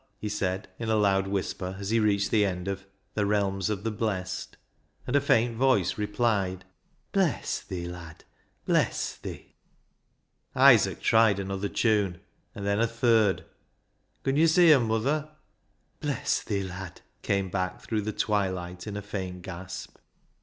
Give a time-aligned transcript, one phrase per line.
[0.17, 3.83] he said, in a loud whisper, as he reached the end of" The realms of
[3.83, 4.57] the blest,"
[5.05, 6.65] and a faint voice replied
[7.11, 8.23] —"Bless thi, lad!
[8.65, 9.53] Bless thi!"
[10.71, 12.19] Isaac tried another tune,
[12.55, 13.45] and then a third."
[14.23, 15.29] Con yo' see 'em, muther?""
[16.01, 19.97] Bless thi, lad!" came back through the twilight in a faint gasp.